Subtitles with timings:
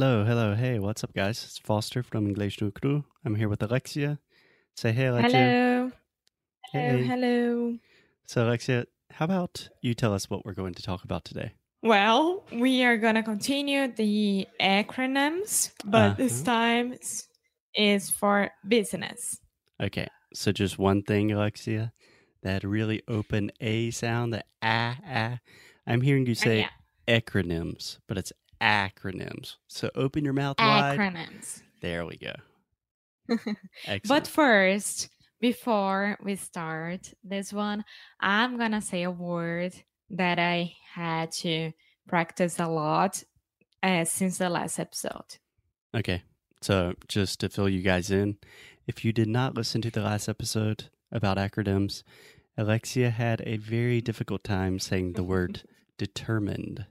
[0.00, 1.42] Hello, hello, hey, what's up, guys?
[1.42, 3.02] It's Foster from English no Crew.
[3.24, 4.20] I'm here with Alexia.
[4.76, 5.40] Say hey, Alexia.
[5.40, 5.92] Hello.
[6.72, 6.98] Hello.
[6.98, 7.04] Hey.
[7.04, 7.76] Hello.
[8.24, 11.54] So, Alexia, how about you tell us what we're going to talk about today?
[11.82, 16.52] Well, we are going to continue the acronyms, but this Uh-huh.
[16.52, 16.94] time
[17.74, 19.40] is for business.
[19.82, 21.92] Okay, so just one thing, Alexia.
[22.44, 25.38] That really open A sound, the ah, ah.
[25.88, 26.70] I'm hearing you Uh, say yeah,
[27.20, 29.56] acronyms, but it's acronyms.
[29.66, 30.98] So open your mouth wide.
[30.98, 31.62] acronyms.
[31.80, 32.34] There we go.
[34.08, 35.08] but first,
[35.40, 37.84] before we start this one,
[38.20, 39.74] I'm going to say a word
[40.10, 41.72] that I had to
[42.08, 43.22] practice a lot
[43.82, 45.38] uh, since the last episode.
[45.94, 46.22] Okay.
[46.60, 48.36] So, just to fill you guys in,
[48.86, 52.02] if you did not listen to the last episode about acronyms,
[52.56, 55.62] Alexia had a very difficult time saying the word
[55.98, 56.86] determined.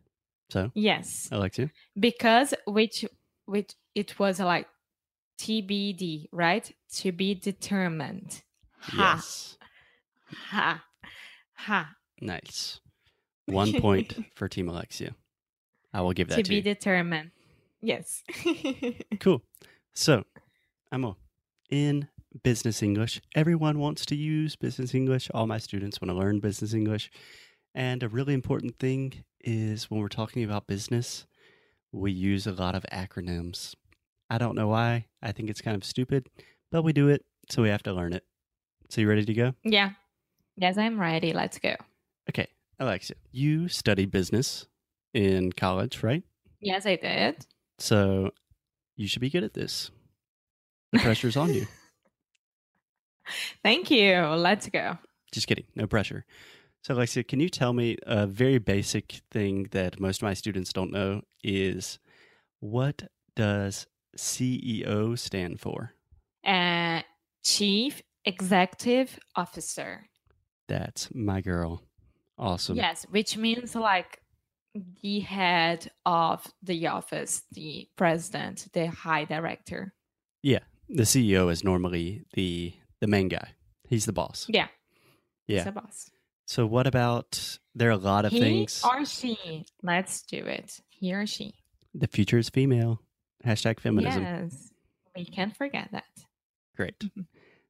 [0.50, 1.28] So, Yes.
[1.32, 1.72] Alexia?
[2.00, 3.06] because which
[3.46, 4.68] which it was like
[5.40, 6.72] TBD, right?
[6.98, 8.42] To be determined.
[8.80, 9.58] Ha Yes.
[10.52, 10.84] ha
[11.54, 11.96] ha.
[12.22, 12.80] Nice.
[13.46, 15.16] One point for Team Alexia.
[15.94, 16.62] I will give that to to, be you.
[16.62, 17.32] determined.
[17.82, 18.24] Yes.
[19.20, 19.42] cool.
[19.94, 20.24] So,
[20.92, 21.18] Amo,
[21.70, 22.08] in
[22.44, 25.30] business English, everyone wants to use business English.
[25.34, 27.10] All my students want to learn business English.
[27.78, 31.28] And a really important thing is when we're talking about business,
[31.92, 33.76] we use a lot of acronyms.
[34.32, 35.06] I don't know why.
[35.22, 36.28] I think it's kind of stupid,
[36.72, 38.24] but we do it, so we have to learn it.
[38.90, 39.54] So, you ready to go?
[39.64, 39.92] yeah.
[40.56, 41.34] Yes, I'm ready.
[41.34, 41.76] Let's go.
[42.28, 42.48] Okay,
[42.80, 44.66] Alexia, you studied business
[45.14, 46.24] in college, right?
[46.60, 47.46] Yes, I did.
[47.78, 48.32] So,
[48.96, 49.92] you should be good at this.
[50.94, 51.68] The pressure's on you.
[53.62, 54.18] Thank you.
[54.20, 54.98] Let's go.
[55.32, 55.66] Just kidding.
[55.76, 56.26] No pressure.
[56.84, 60.72] So, Alexia, can you tell me a very basic thing that most of my students
[60.72, 62.00] don't know is
[62.60, 63.04] what
[63.36, 65.94] does CEO stand for?
[66.46, 67.02] Uh,
[67.44, 70.08] Chief Executive Officer.
[70.68, 71.84] That's my girl.
[72.38, 72.78] Awesome.
[72.78, 74.22] Yes, which means like
[75.02, 79.94] the head of the office, the president, the high director.
[80.44, 80.60] Yeah,
[80.90, 83.50] the CEO is normally the the main guy.
[83.88, 84.46] He's the boss.
[84.50, 84.68] Yeah.
[85.48, 85.58] Yeah.
[85.58, 86.10] He's the boss.
[86.48, 88.82] So, what about there are a lot of he things.
[88.84, 89.66] or she.
[89.84, 90.80] Let's do it.
[90.88, 91.56] He or she.
[91.94, 93.02] The future is female.
[93.46, 94.24] Hashtag feminism.
[94.24, 94.72] Yes.
[95.14, 96.06] We can't forget that.
[96.76, 96.98] Great.
[97.00, 97.26] Mhm.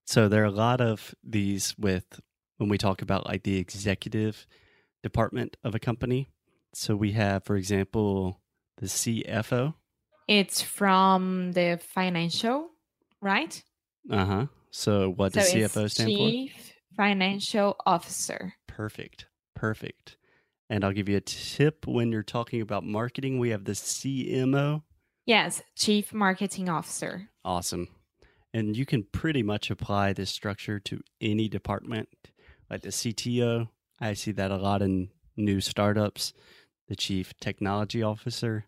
[0.06, 2.22] So there are a lot of these with
[2.58, 4.46] when we talk about like the executive
[5.02, 6.30] department of a company.
[6.74, 8.42] So we have, for example,
[8.78, 9.74] the CFO.
[10.28, 12.70] It's from the financial,
[13.22, 13.64] right?
[14.10, 14.46] Uh huh.
[14.70, 16.68] So what does CFO stand for?
[16.98, 18.56] Financial Officer.
[18.68, 19.28] Perfect.
[19.56, 20.18] Perfect.
[20.70, 23.40] And I'll give you a tip when you're talking about marketing.
[23.40, 24.82] We have the CMO.
[25.26, 27.30] Yes, Chief Marketing Officer.
[27.46, 27.88] Awesome.
[28.54, 32.10] And you can pretty much apply this structure to any department,
[32.70, 33.70] like the CTO.
[34.02, 36.34] I see that a lot in new startups.
[36.88, 38.66] The chief technology officer.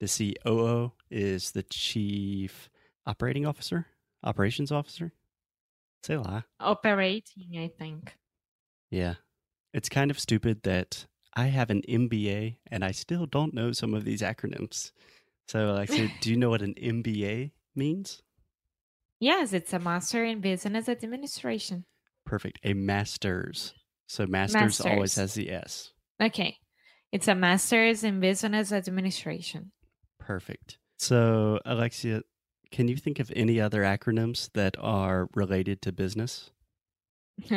[0.00, 2.68] The COO is the chief
[3.06, 3.86] operating officer,
[4.22, 5.12] operations officer.
[6.04, 6.42] Say a lie.
[6.60, 8.14] Operating, I think.
[8.90, 9.14] Yeah.
[9.72, 13.94] It's kind of stupid that I have an MBA and I still don't know some
[13.94, 14.92] of these acronyms.
[15.48, 18.20] So, Alexia, do you know what an MBA means?
[19.18, 21.86] Yes, it's a Master in Business Administration.
[22.26, 22.60] Perfect.
[22.64, 23.72] A master's.
[24.06, 25.92] So master's always has the S.
[26.20, 26.58] Okay.
[27.12, 29.72] It's a Master's in Business Administration.
[30.20, 30.76] Perfect.
[30.98, 32.20] So, Alexia,
[32.74, 36.50] can you think of any other acronyms that are related to business?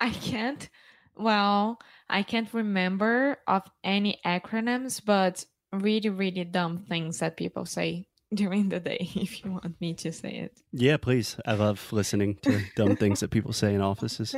[0.00, 0.70] I can't,
[1.14, 1.78] well,
[2.08, 8.70] I can't remember of any acronyms, but really, really dumb things that people say during
[8.70, 10.58] the day, if you want me to say it.
[10.72, 11.36] Yeah, please.
[11.44, 14.34] I love listening to dumb things that people say in offices.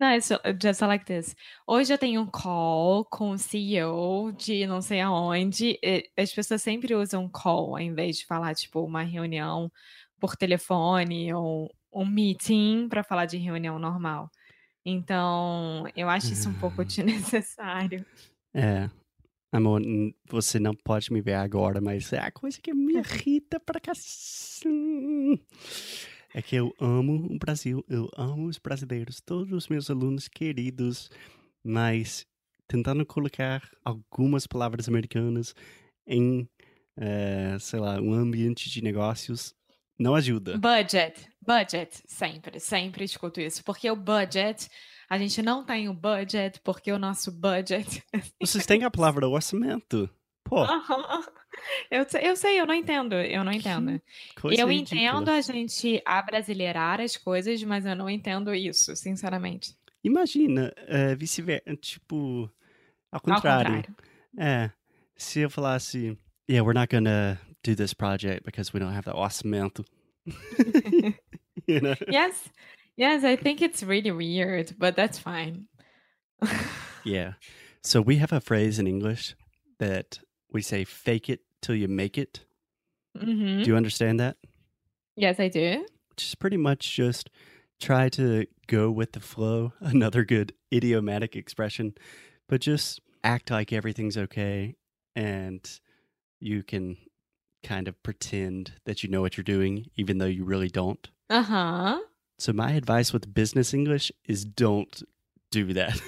[0.00, 1.36] Uh, just like this.
[1.66, 5.78] Hoje eu tenho um call com o CEO de não sei aonde.
[6.16, 9.70] as pessoas sempre usam call ao invés de falar, tipo, uma reunião
[10.18, 14.30] por telefone ou um meeting para falar de reunião normal.
[14.84, 18.04] Então, eu acho isso um pouco desnecessário.
[18.56, 18.88] É.
[19.50, 19.82] Amor,
[20.28, 24.68] você não pode me ver agora, mas é a coisa que me irrita pra cacete.
[26.36, 31.08] É que eu amo o Brasil, eu amo os brasileiros, todos os meus alunos queridos,
[31.64, 32.26] mas
[32.66, 35.54] tentando colocar algumas palavras americanas
[36.04, 36.48] em,
[36.96, 39.54] eh, sei lá, um ambiente de negócios
[39.96, 40.58] não ajuda.
[40.58, 43.62] Budget, budget, sempre, sempre escuto isso.
[43.62, 44.68] Porque o budget,
[45.08, 48.02] a gente não tem o budget, porque o nosso budget.
[48.42, 50.10] Vocês têm a palavra orçamento.
[50.42, 50.64] Pô.
[51.90, 54.00] Eu, sei- eu sei, eu não entendo, eu não entendo.
[54.40, 55.00] coisa eu ridícula.
[55.00, 59.76] entendo a gente abrasileirar as coisas, mas eu não entendo isso, sinceramente.
[60.02, 62.50] Imagina, eh, vice-versa, tipo,
[63.10, 63.74] ao Ao contrário.
[63.76, 63.96] contrário.
[64.38, 64.70] É,
[65.16, 66.18] se eu falasse,
[66.50, 69.84] yeah, we're not gonna do this project because we don't have the orçamento.
[71.66, 71.94] you know?
[72.10, 72.50] Yes,
[72.96, 75.68] yes, I think it's really weird, but that's fine.
[77.06, 77.34] Yeah.
[77.82, 79.34] So we have a phrase in English
[79.78, 80.20] that
[80.54, 82.40] we say fake it till you make it.
[83.18, 83.62] Mhm.
[83.62, 84.38] Do you understand that?
[85.16, 85.84] Yes, I do.
[86.10, 87.28] Which is pretty much just
[87.80, 91.94] try to go with the flow, another good idiomatic expression,
[92.48, 94.76] but just act like everything's okay
[95.16, 95.80] and
[96.40, 96.96] you can
[97.62, 101.10] kind of pretend that you know what you're doing even though you really don't.
[101.30, 102.00] Aham.
[102.38, 105.02] So my advice with business English is don't
[105.50, 105.98] do that.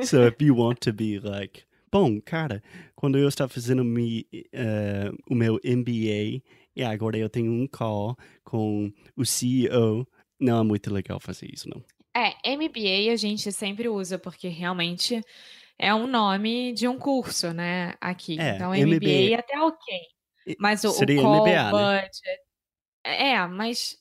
[0.06, 2.62] so if you want to be like, bom, cara,
[2.94, 6.42] quando eu estava fazendo mi, eh, o meu MBA
[6.74, 10.06] e agora eu tenho um call com o CEO,
[10.38, 11.82] não é muito legal fazer isso, não.
[12.14, 15.22] É, MBA a gente sempre usa porque realmente
[15.78, 17.94] é um nome de um curso, né?
[18.00, 18.40] Aqui.
[18.40, 20.00] É, então, MBA MBA até ok.
[20.58, 21.70] Mas o, o seria call, MBA, né?
[21.70, 22.20] budget.
[23.04, 23.96] É, mas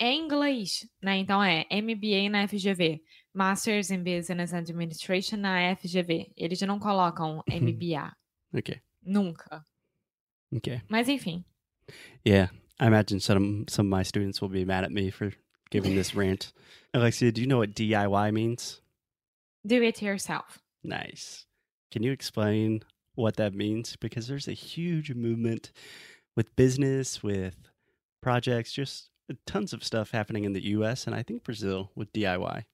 [0.00, 1.16] é em inglês, né?
[1.18, 3.00] Então é MBA na FGV.
[3.34, 6.32] Masters in Business Administration na FGV.
[6.36, 8.12] Eles não colocam MBA.
[8.56, 9.64] Okay, Nunca.
[10.56, 10.80] okay.
[10.88, 11.44] Mas enfim.
[12.24, 12.48] Yeah,
[12.78, 15.32] I imagine some some of my students will be mad at me for
[15.70, 16.52] giving this rant.
[16.94, 18.80] Alexia, do you know what DIY means?
[19.66, 20.60] Do it yourself.
[20.84, 21.46] Nice.
[21.90, 22.82] Can you explain
[23.16, 23.96] what that means?
[23.96, 25.72] Because there's a huge movement
[26.36, 27.56] with business, with
[28.20, 29.10] projects, just
[29.46, 32.64] tons of stuff happening in the US and I think Brazil with DIY.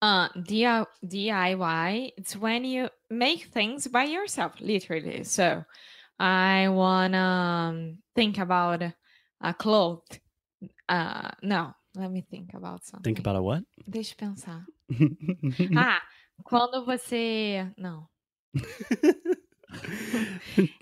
[0.00, 5.24] Uh, DIY, it's when you make things by yourself, literally.
[5.24, 5.64] So
[6.18, 8.82] I want to um, think about
[9.40, 10.20] a cloth.
[10.88, 13.02] Uh, no, let me think about something.
[13.02, 13.64] Think about a what?
[13.88, 14.64] Deixa eu pensar.
[15.76, 16.00] Ah,
[16.44, 17.70] quando você.
[17.76, 18.08] Não.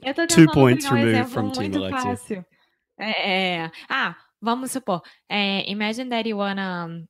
[0.03, 2.47] Eu tô Two points um removed from Team Alexia.
[2.99, 3.71] É, é.
[3.89, 5.03] Ah, vamos supor.
[5.29, 7.09] é, imagine that you wanna um,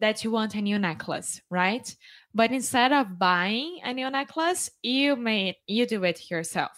[0.00, 1.94] that you want a new necklace, right?
[2.34, 6.72] But instead of buying a new necklace, you made you do it yourself.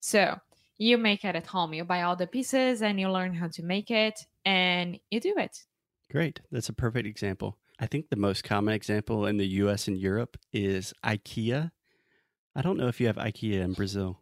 [0.00, 0.38] So
[0.78, 1.74] you make it at home.
[1.74, 5.34] You buy all the pieces and you learn how to make it and you do
[5.36, 5.56] it.
[6.10, 6.40] Great.
[6.50, 7.58] That's a perfect example.
[7.80, 11.70] I think the most common example in the US and Europe is IKEA.
[12.56, 14.20] I don't know if you have IKEA in Brazil,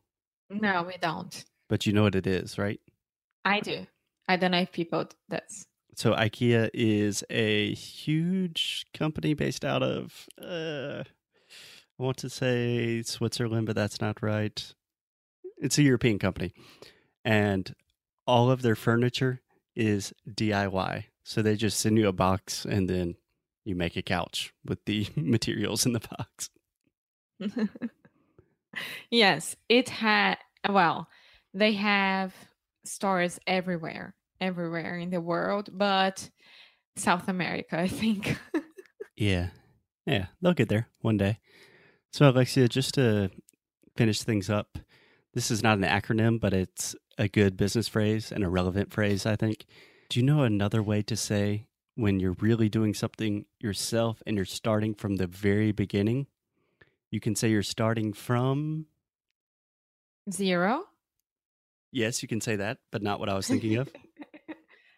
[0.51, 1.45] No, we don't.
[1.69, 2.81] but you know what it is, right?
[3.45, 3.87] I do.
[4.29, 5.67] I don't know if people does.
[5.97, 11.05] So IKEA is a huge company based out of uh
[11.99, 14.75] I want to say Switzerland, but that's not right.
[15.57, 16.53] It's a European company.
[17.25, 17.75] And
[18.27, 19.41] all of their furniture
[19.75, 21.05] is DIY.
[21.25, 23.17] So they just send you a box and then
[23.65, 26.51] you make a couch with the materials in the box.
[29.11, 30.37] yes, it had.
[30.69, 31.09] Well,
[31.55, 32.35] they have
[32.85, 36.31] stores everywhere, everywhere in the world, but
[36.97, 38.39] South America, I think.
[39.17, 39.49] Yeah.
[40.07, 41.39] Yeah, they'll get there one day.
[42.13, 43.31] So, Alexia, just to
[43.97, 44.79] finish things up,
[45.35, 49.27] this is not an acronym, but it's a good business phrase and a relevant phrase,
[49.27, 49.65] I think.
[50.09, 51.67] Do you know another way to say
[51.97, 56.27] when you're really doing something yourself and you're starting from the very beginning?
[57.11, 58.87] You can say you're starting from,
[60.31, 60.85] Zero.
[61.93, 63.89] yes, you can say that, but not what I was thinking of,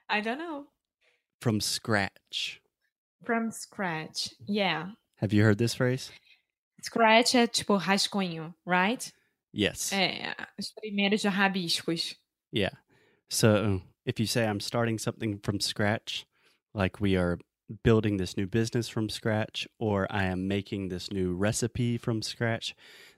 [0.08, 0.66] I don't know.
[1.40, 2.60] from scratch.
[3.24, 4.30] From scratch.
[4.46, 4.90] Yeah.
[5.16, 6.10] Have you heard this phrase?
[6.82, 9.12] Scratch é tipo rascunho, right?
[9.52, 9.90] Yes.
[9.92, 12.14] É, os primeiros rabiscos.
[12.52, 12.70] Yeah.
[13.28, 16.26] So if you say I'm starting something from scratch,
[16.74, 17.38] like we are
[17.82, 22.74] building this new business from scratch, or I am making this new recipe from scratch,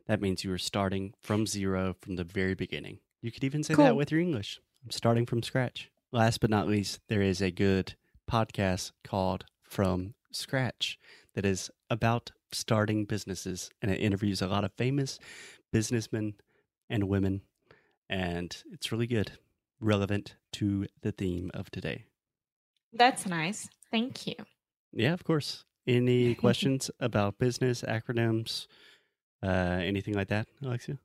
[0.07, 2.99] that means you are starting from zero from the very beginning.
[3.23, 4.61] You could even say that with your English.
[4.85, 5.91] I'm starting from scratch.
[6.13, 7.95] Last but not least, there is a good
[8.29, 10.99] podcast called From Scratch
[11.35, 13.71] that is about starting businesses.
[13.81, 15.21] And it interviews a lot of famous
[15.73, 16.35] businessmen
[16.89, 17.43] and women.
[18.09, 19.39] And it's really good,
[19.81, 22.07] relevant to the theme of today.
[22.93, 23.69] That's nice.
[23.93, 24.35] Thank you.
[24.93, 25.65] Yeah, of course.
[25.87, 28.67] Any questions about business, acronyms,
[29.45, 29.47] uh,
[29.81, 30.99] anything like that, Alexia?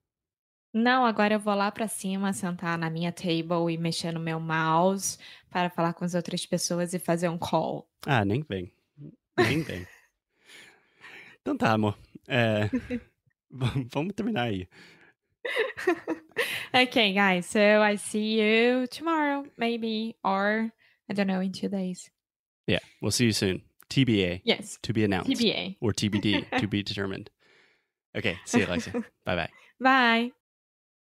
[0.75, 4.41] Não, agora eu vou lá para cima, sentar na minha table e mexer no meu
[4.41, 5.17] mouse
[5.49, 7.89] para falar com as outras pessoas e fazer um call.
[8.05, 8.69] Ah, nem vem.
[9.37, 9.87] Nem vem.
[11.39, 11.97] então tá, amor.
[12.27, 12.69] É,
[13.49, 14.67] vamos terminar aí.
[16.75, 17.45] okay, guys.
[17.45, 20.73] So I see you tomorrow, maybe, or
[21.09, 22.11] I don't know, in two days.
[22.67, 23.61] Yeah, we'll see you soon.
[23.89, 24.41] TBA.
[24.43, 24.77] Yes.
[24.81, 25.31] To be announced.
[25.31, 25.77] TBA.
[25.79, 27.29] Or TBD, to be determined.
[28.13, 28.91] Okay, see you, Alexia.
[29.23, 29.49] bye bye.
[29.79, 30.31] Bye.